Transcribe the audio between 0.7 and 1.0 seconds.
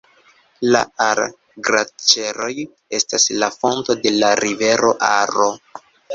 La